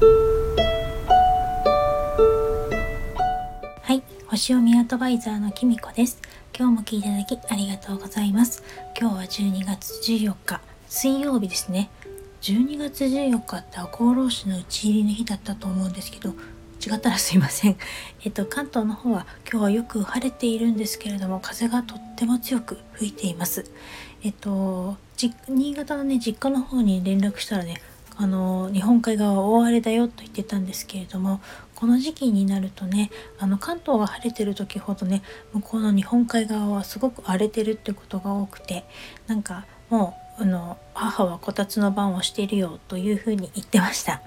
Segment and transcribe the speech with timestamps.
[0.00, 0.04] は
[3.92, 6.20] い星読みアドバイザーのきみこです
[6.56, 8.62] 今日も聞いていただきありがとうございます
[8.98, 11.90] 今日は12月14日水曜日ですね
[12.42, 16.32] 12月14日って赤穂浪士の打ち入りの日だったと思うんですけど
[16.86, 17.76] 違ったらすいません。
[18.24, 23.68] えっと、関東の方は今日はよく晴れているんですけれども、風がとっても強く吹いています。
[24.22, 24.96] えっと、
[25.48, 27.82] 新潟のね、実家の方に連絡したらね、
[28.20, 31.40] あの、日本海側は大荒れだよと言ってたんですけれども、
[31.74, 35.22] この時期になるとね、あの、関東が晴れてる時ほどね、
[35.52, 38.84] 向こうの日本海側はすごく荒れてるってことが多くて、
[39.28, 44.22] なんかもう、あの母はこたつの番をしているよというふうに言ってました。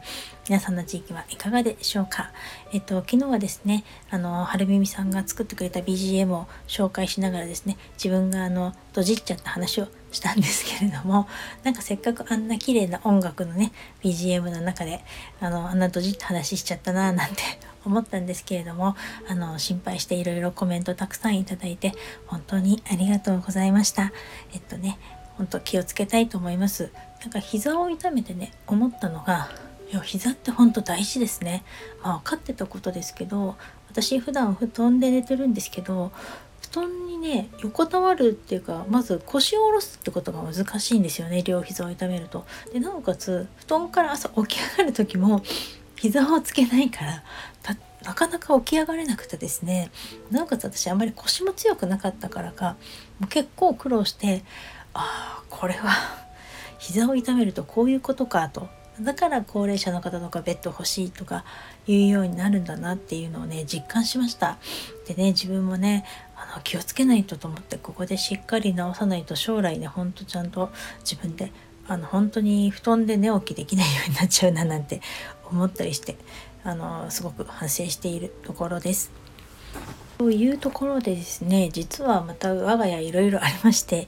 [0.50, 2.32] 皆さんの地域はいかがでしょうか？
[2.74, 11.28] えっと昨日はですねあの春耳さんが作ってくれた BGM を紹介しながらですね自分があのドジっちゃった話をしたんですけれども
[11.64, 13.72] なんかせっかくあんな綺麗な音楽のね
[14.04, 15.04] BGM の中で
[15.40, 17.42] あのあんなドジって話しちゃったななんて
[17.86, 18.96] 思ったんですけれども
[19.28, 21.94] あの心配していろいろコメントたくさんいただいて
[22.28, 24.12] 本当にありがとうございました。
[24.54, 25.00] えっとね
[25.38, 26.92] 本当気をつけたいと思います。
[27.22, 29.50] なんか膝を痛めてね思ったのが
[29.92, 31.64] いや膝って本当大事ですね。
[32.04, 33.56] まあ分かってたことですけど
[33.90, 36.12] 私普段布団で寝てるんですけど
[36.62, 42.46] 布団にね横たわるっていうかまず腰を下ろすってことが難しいんですよね両膝を痛めると。
[42.74, 45.42] でなおかつ布団から朝起き上がる時も
[45.96, 47.24] 膝をつけないから
[48.04, 49.92] なかなか起き上がれなくてですね。
[50.32, 52.76] なおかつ私あんまり腰も強くなかったからか
[53.20, 54.44] もう結構苦労して
[54.94, 55.92] ああこれは
[56.80, 58.68] 膝を痛めるとこういうことかと。
[59.00, 61.44] だから高齢者の方とかベッド欲しいとか
[61.88, 64.58] いうようになるんだなっていうのをね実感しました。
[65.08, 66.06] でね自分もね
[66.60, 71.52] 気をつけないとと思ってここでしっかり治さないと将来ねほんとちゃんと自分で
[71.88, 75.02] あの本当に布団で寝起きできないようになっちゃうななんて
[75.50, 76.18] 思ったりして
[76.64, 79.12] あのすごく反省しているところです。
[80.18, 84.08] というところでですね実はまた我が家いろいろありまして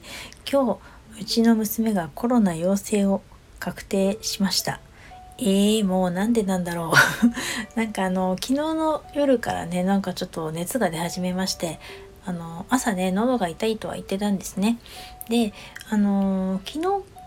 [0.50, 0.80] 今日
[1.20, 3.24] うちの娘がコロナ陽性を
[3.60, 4.80] 確定しました
[5.40, 6.94] えー、もうなんでなんだろう
[7.80, 11.80] なんかあの昨日の夜からねなんかちょっと熱が出始めまして
[12.26, 14.80] あの朝ね喉が痛いとは言ってたんですね。
[15.30, 15.54] で
[15.90, 16.80] あの昨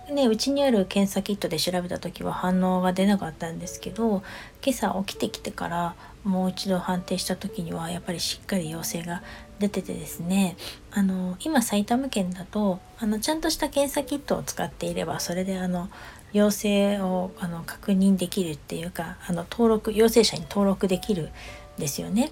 [0.09, 4.23] 日ねうちにある検査キットで調べた時は反応が出なかったんですけど
[4.65, 9.23] 今朝起きてきてからもう一度判定した時にはやっぱりしっかり陽性が
[9.59, 10.57] 出ててですね。
[10.91, 15.89] あの今埼玉県だとあのちゃんとした検査キットを使っていればそれであの
[16.33, 21.31] 陽性をあの確認できるっていうかあの登録陽性者に登録できる
[21.79, 22.31] んですよね。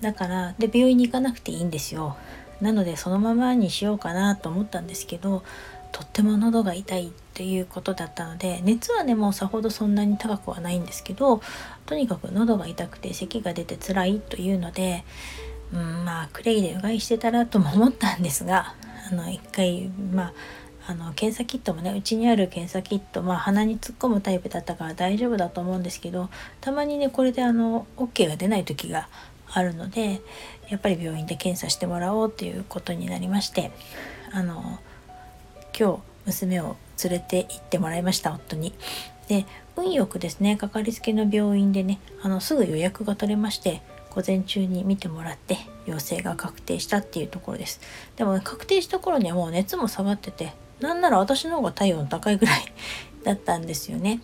[0.00, 2.16] だからで病院に行かなくていいんですよ。
[2.60, 5.42] なのでそのままにしようかなと思ったんですけど
[5.92, 11.40] とっても喉が痛いっていうことだったので熱はねもうさほどそんなに高くはないんですけど
[11.86, 15.04] とにかく喉が痛くて咳が出て辛いというので
[15.72, 18.74] うんまあクレイでうがいしてたらとも思ったんですが
[19.10, 20.32] あの一回まあ
[20.86, 26.28] あの検査キットもねうちにある検査キットまあ鼻に突っ込むタイプだったから大丈夫だと思うんですけど
[26.60, 29.08] たまにねこれであの OK が出ない時が
[29.52, 30.20] あるので
[30.68, 33.72] やっぱり病院で検査してもらおうっていうことになりまして
[34.32, 34.78] あの
[35.78, 38.74] 今日娘を連れて行ってもらいました夫に。
[39.28, 39.46] で
[39.76, 43.80] 運よくですねかかりつけの病院でねあのすぐ予約が取れまして
[44.10, 45.56] 午前中に見てもらって
[45.86, 47.80] 陽性が確定したっていうところです
[48.16, 52.60] でも、ね、確定した頃にはもう熱も下がっててなんなら私の方が体温高いぐらい
[53.24, 54.20] だったんですよね。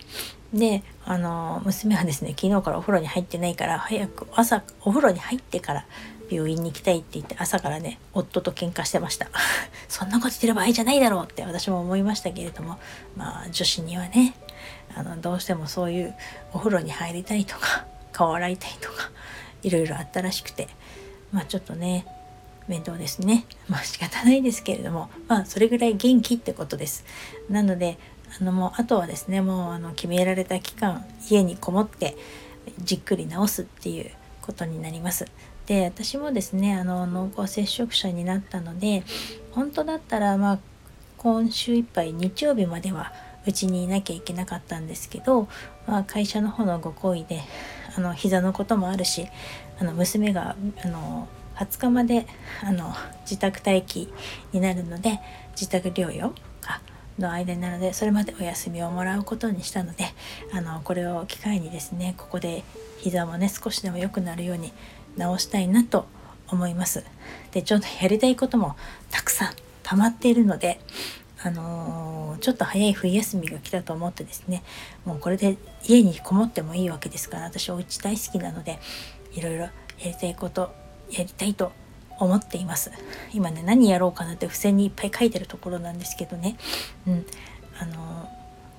[0.53, 5.85] であの娘はですね昨日からお風呂に入ってないから早く朝お風呂に入ってから
[6.29, 9.27] 病院に行きたいって言って朝からね夫と喧嘩してました。
[9.87, 12.77] そんなこと言ってる場合じゃないだろうって私も思いましたけれども
[13.15, 14.35] まあ女子にはね
[14.95, 16.15] あのどうしてもそういう
[16.53, 19.11] お風呂に入りたいとか顔洗いたいとか
[19.63, 20.67] いろいろあったらしくて
[21.31, 22.05] まあちょっとね
[22.67, 23.45] 面倒ですね。
[23.69, 27.05] まあ仕方ないですけれどもまあそれぐらい元気ってことです。
[27.49, 27.97] なので
[28.39, 32.15] あのもうあとはですねもうあの決められた期間家にこもって
[32.79, 35.25] じっくり治すっていうことになります。
[35.65, 39.03] で私もですねあの濃厚接触者になったので
[39.51, 40.59] 本当だったらまあ
[41.17, 43.11] 今週いっぱい日曜日までは
[43.45, 45.47] うちにいなきゃいけなかったんですけど、
[45.87, 47.41] まあ、会社の方のご好意で
[47.97, 49.27] あの膝のこともあるし
[49.79, 52.27] あの娘があの20日まで
[52.63, 54.09] あの自宅待機
[54.53, 55.19] になるので
[55.51, 56.33] 自宅療養
[57.19, 60.05] の間なのでそれまでお休みをもらうことにしたので
[60.53, 62.63] あのこれを機会にですねここで
[62.99, 64.73] 膝もね少しでも良くなるように
[65.15, 66.05] 直したいなと
[66.49, 67.03] 思います。
[67.51, 68.75] でちょっとやりたいことも
[69.11, 69.53] たくさん
[69.83, 70.79] 溜まっているので
[71.43, 74.63] あののちょっと早い冬休みが来たと思ってですね
[75.05, 78.79] もうこれで家にこもってもいいわけですから私お家大好きなので
[79.33, 79.71] いろいろや
[80.05, 80.73] りたいこと
[81.11, 81.71] やりたいと
[82.19, 82.91] 思っています。
[83.33, 86.57] 今ね何やろうかなって付箋にいっぱい書いてるところなんですけどね。
[87.07, 87.25] うん。
[87.79, 88.29] あの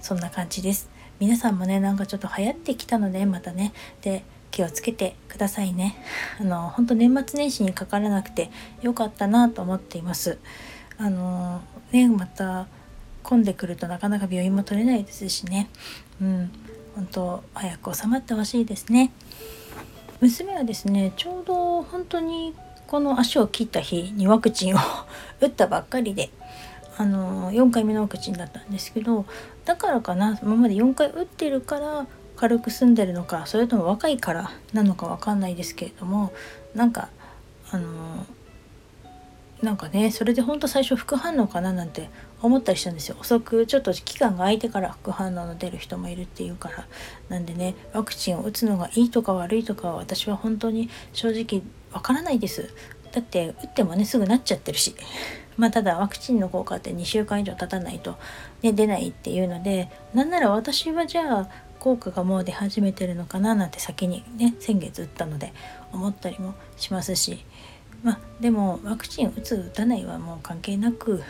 [0.00, 0.88] そんな感じです。
[1.20, 3.72] 皆さんもねなんかちょっと流行ってきたのでまたね。
[4.02, 5.96] で気をつけてくださいね。
[6.40, 8.50] あの本当年末年始にかからなくて
[8.80, 10.38] よかったなと思っています。
[10.96, 11.60] あの
[11.92, 12.66] ねまた
[13.22, 15.68] 混んでくるとなかなか病院も取れないですしね。
[16.20, 16.50] うん。
[16.94, 19.12] 本当早く収まってほしいですね。
[20.20, 22.54] 娘はですねちょうど本当に
[22.88, 24.78] この足を切った日にワクチンを
[25.40, 26.30] 打ったばっかりで
[26.96, 29.26] あの4回目のワクチンだったんですけど
[29.66, 36.32] だからかな今まで4回打ってるから軽く済んでるのかそれとも若いからなのか分かんないですけれども
[36.74, 37.10] なんか
[37.70, 38.26] あの
[39.62, 43.16] なんかねそれでほんと最初副反応かななんて思ったりしたんですよ。
[43.20, 46.86] 遅くちょっと期間が空いてから副反応の出る人もいるっていうから。
[47.28, 51.62] なんでねワクチンを打つのがいいとか悪いとかは私は本当に正直
[51.92, 52.68] わからないです。
[53.12, 54.94] だって打ってもねすぐなっちゃってるし。
[55.56, 58.16] まあただワクチンの効果って2週間以上経たないと、
[58.62, 61.48] ね、出ないっていうのでなんなら私はじゃあ
[61.80, 65.52] 効果がもう出始めてるのかななんて先にね先月打ったので
[65.92, 67.44] 思ったりもしますし。
[68.02, 71.22] まあでもワクチン打つ打たないはもう関係なく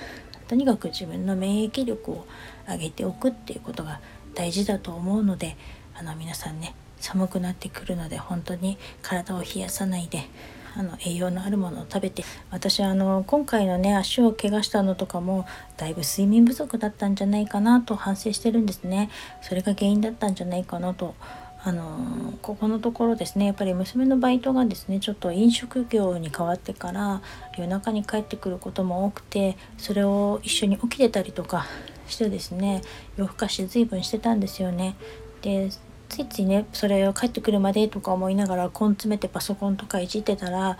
[0.48, 2.26] とにかく自分の免疫力を
[2.68, 4.00] 上げておくっていうことが
[4.34, 5.56] 大事だと思うので
[5.94, 10.28] あの皆さんね寒くなってくるので本当に体を冷やさないで
[10.76, 15.46] あの栄養のあるものを食べて私あの今回のね足を怪我したのとかも
[15.76, 19.10] だいぶ睡眠不足だったんじゃないかなと反省してるんですね
[19.42, 21.14] それが原因だったんじゃないかなと
[21.64, 27.20] あのここのところですねやっぱり娘のバイトがですねちょっと飲食業に変わってから
[27.56, 31.66] 夜中に帰ってくることも多くてそれを一緒に起きてたりとか
[32.06, 32.82] してですね
[33.16, 34.94] 夜更かし随分してたんですよね。
[35.42, 35.70] で
[36.08, 40.78] ついついねそれを帰ってくるまでとか思いながら根詰めてパソコンとかいじってたら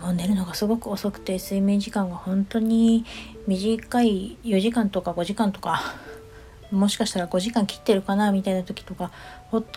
[0.00, 3.04] もう寝るのがすごく遅くて睡眠時間が本当に
[3.46, 5.80] 短い4時間とか5時間とか
[6.70, 9.10] もしかしたら5時間切ってるかなみたいな時とか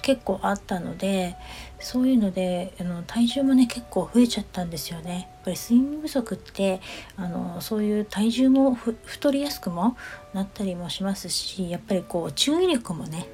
[0.01, 1.37] 結構あったので
[1.79, 5.29] そういうのであの体重もね結構増えちゃったんですよね。
[5.31, 6.81] やっぱり睡眠不足って
[7.15, 9.95] あのそういう体重も太りやすくも
[10.33, 13.27] なったりもしますしやっぱりこう注意力もね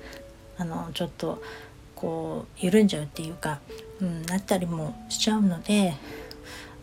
[0.57, 1.41] あのちょっと
[1.95, 3.59] こう緩んじゃうっていうか、
[3.99, 5.95] うん、なったりもしちゃうので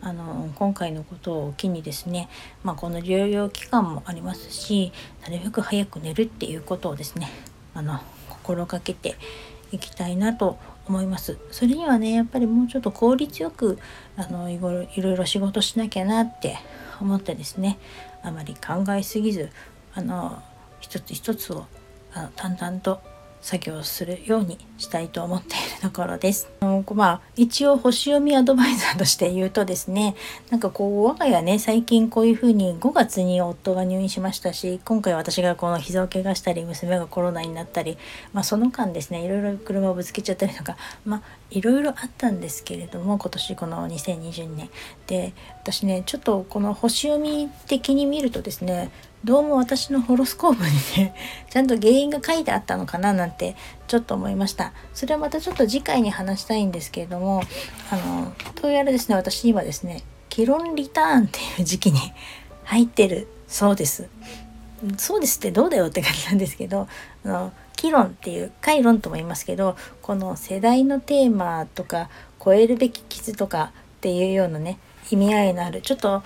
[0.01, 2.29] あの今回のことを機にですね、
[2.63, 4.91] まあ、この療養期間もありますし
[5.23, 7.29] なるべく早く寝るっていうことをですね
[7.73, 7.99] あの
[8.29, 9.15] 心がけて
[9.71, 10.57] いきたいなと
[10.87, 11.39] 思います。
[11.49, 13.79] それにはねやっぱりもうちょっと効率よく
[14.15, 16.57] あのいろいろ仕事しなきゃなって
[17.01, 17.79] 思ってですね
[18.21, 19.49] あまり考えすぎず
[19.95, 20.43] あの
[20.79, 21.65] 一つ一つを
[22.13, 23.01] あの淡々と
[23.45, 26.49] 作業するようにしたいと思っているところです。
[26.95, 30.15] まあ、一応星読みアドバイザーとして言うとですね
[30.49, 37.99] なんかこう我が家ね最近こういうふうに5月に夫が入院しましたし今回私がこの膝を怪我したり娘がコロナになったり、
[38.33, 40.75] まあ、その間ですねいろいろ車をぶつけちゃったりとか
[41.05, 41.21] まあ
[41.51, 44.69] いろいろあったんですけれども今年この2022年
[45.05, 48.89] で私ねちょっとこの星読み的に見るとですね
[49.23, 51.15] どうも私のホロスコープにね
[51.49, 53.55] ちゃんと原因が書いてあったのかななんて
[53.87, 54.73] ちょっと思いました。
[54.93, 57.41] それはまたちょっと次回に話したいんですけれども
[57.91, 61.99] あのどうやらですね私今ですねキロンリターンっていう時期に
[62.65, 64.09] 入ってるそうです。
[64.97, 66.87] そうですってどうだよって感じなんですけど
[67.23, 72.09] あのキロンっていう回論とも言いますけどこの世代のテーマとか
[72.43, 74.77] 超えるべき傷とかっていうようなね
[75.09, 76.21] 意味合いのあるちょっと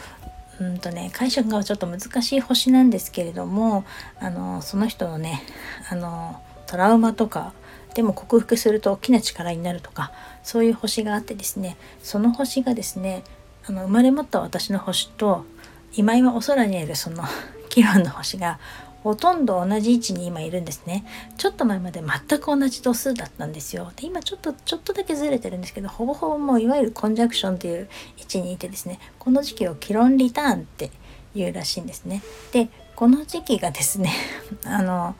[0.59, 3.85] うんとね解釈がちょっと難しい星なんですけれども
[4.19, 5.41] あのその人のね
[5.89, 7.53] あのトラウマとか
[7.95, 10.11] でも克服すると大きな力になるとか
[10.43, 13.23] そういう星があってですねその星がですね
[13.67, 15.45] あの生まれ持った私の星と
[15.93, 17.23] 今今お空にいるその
[17.69, 18.59] キロンの星が
[19.03, 21.05] ほとんど同じ位置に今いるんですね。
[21.37, 23.91] ちょっと前まで全く同じ度数だったんですよ。
[23.95, 28.99] で今ちょっとちょっとだけずれてるんですけどほぼほぼもういわゆるコンジャクションという位置にいてですね。
[29.17, 30.91] この時期をキロンリターンって
[31.33, 32.21] いうらしいんですね。
[32.51, 34.11] でこの時期がですね
[34.65, 35.15] あの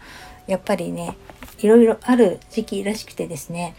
[0.48, 1.15] やっぱりね
[1.59, 3.75] いろいろある時期らしくてですね。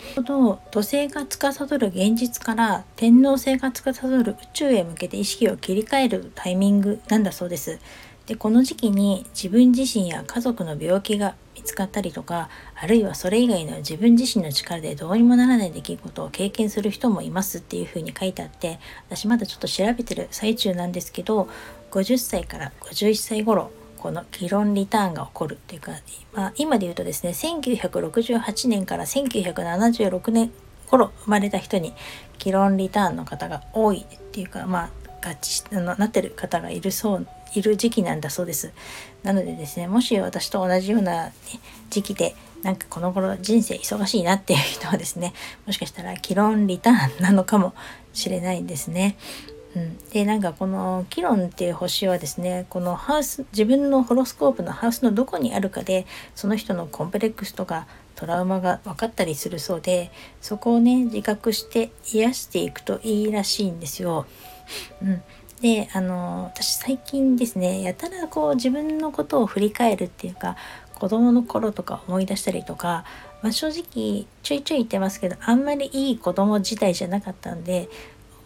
[0.71, 7.78] 土星が司る現実から天王星が司る宇宙へ向けて意識を切り替えるタイミングなんだそうです。
[8.30, 21.49] でこの時期に自分自身や家族の病気が見つかったりとかあるいはそれ以外の自分自身の力でどうにもならない出来事を経験する人もいますっていうふうに書いてあって私まだちょっと調べてる最中なんですけど
[21.90, 25.90] 50歳から51歳頃この議論リターンが起こるっていうか、
[26.32, 30.52] まあ、今で言うとですね1968年から1976年
[30.88, 31.94] 頃生まれた人に
[32.38, 38.73] 議論リターンの方が多いっていうかまあ合致あのなってる方がいるそういる時期なんだそうです。
[39.23, 41.33] なのでですねもし私と同じような、
[41.90, 45.33] 時期でなんかこの頃人生忙しいなっていう人はですね
[45.66, 47.75] もしかしたら議論リターンなのかも
[48.12, 49.16] しれないんですね。
[49.76, 64.26] うん、でなんかこのキロンっていう星はですねこのハウス自分のホロスコープのハウスのどこにあるかでその人のコンプレックスとかトラウマが分かったりするそうでそこをね自覚して癒していくといいらしいんですよ。
[65.02, 65.23] うん、
[65.61, 70.57] であの私最近ですねやたらこう自分のことを振り返るっていうか
[70.95, 73.05] 子供の頃とか思い出したりとか、
[73.43, 77.88] まあ、正直ちょいちょい言ってますけどあんまりいい子供自体じゃなかったんで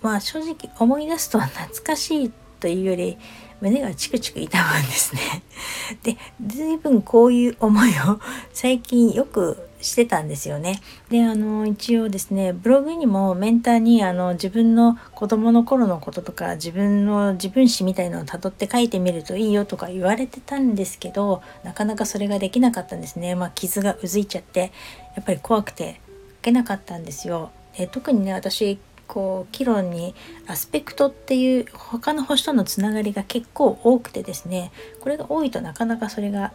[0.03, 3.19] まあ正直思い出すと懐かしいというより
[3.61, 5.43] 胸がチクチク痛むんですね。
[6.03, 8.21] で随分こういう思いを
[8.53, 10.81] 最近よくしてたんですよね。
[11.11, 23.35] であの一応ですねブログにもメンターにあの自分の子供の頃のこととか自分の自分史みたいのをたどって書いてみるといいよとか言われてたんですけどなかなかそれができなかったんですね。
[23.35, 24.73] まあ、傷がうずいちゃって
[25.15, 26.01] やっぱり怖くて
[26.37, 27.51] 書けなかったんですよ。
[27.77, 30.15] で特にね私こうキロンに
[30.47, 36.53] アスペクトっていう他の星とのつながりが結構多くてですねこれが多いとなかなかそれが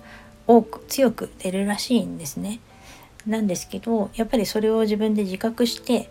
[0.48, 2.60] 多く強く出るらしいんですね。
[3.26, 6.10] なんですけどやっぱりそれを自分で自覚して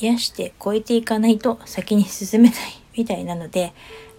[0.00, 2.58] 癒して超えていかないと先に進めない
[2.96, 3.72] みたいなので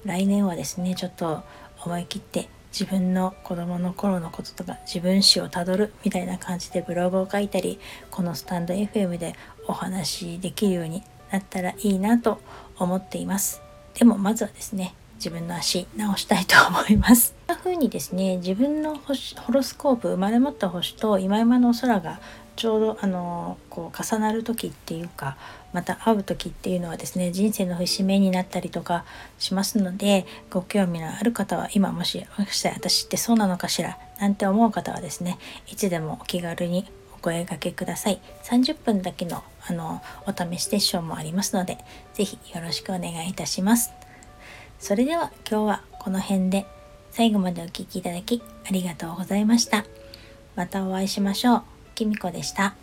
[0.06, 1.44] 来年はですねちょっと
[1.84, 9.36] 思い切って自分の子供の頃のこととか自分史をたどるみたいな感じでブログを書いたりこのスタンド FM で
[9.68, 12.40] お話しできるようになったらいいなと
[12.78, 13.62] 思っています
[13.94, 17.40] でもまずはですね自分の足直したいと思います。
[17.63, 22.20] 風にですね自分の星ホロスコープ生まれ持った星と今今の空が
[22.56, 25.38] ちょうどあのこう重なる時っていうか
[25.72, 29.06] また会う時っていうのはですね人生の節目になったりとか
[29.38, 35.38] しますのでご興味のある方は今もしもしかしたら私ってそうなのかしらなんて思う方はですね
[35.68, 38.20] いつでもお気軽にお声がけください。
[38.44, 41.77] 30分だけのあのお試しセッションもありますので
[42.15, 43.91] 是非よろしくお願いいたします。
[44.80, 46.81] それでは今日はこの辺で。
[47.12, 49.86] 最後までお聴きいただきありがとうございました。
[50.56, 51.63] またお会いしましょう。
[51.96, 52.75] きみこでした。